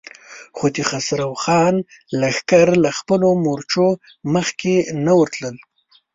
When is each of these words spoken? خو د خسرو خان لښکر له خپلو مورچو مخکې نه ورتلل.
خو 0.55 0.65
د 0.75 0.77
خسرو 0.89 1.31
خان 1.43 1.75
لښکر 2.21 2.67
له 2.83 2.89
خپلو 2.97 3.27
مورچو 3.43 3.87
مخکې 4.35 4.75
نه 5.05 5.13
ورتلل. 5.19 5.55